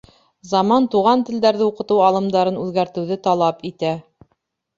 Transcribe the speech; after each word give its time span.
Заман 0.51 0.87
туған 0.95 1.21
телдәрҙе 1.27 1.63
уҡытыу 1.73 2.01
алымдарын 2.07 2.59
үҙгәртеүҙе 2.63 3.19
талап 3.29 3.61
итә. 3.71 3.95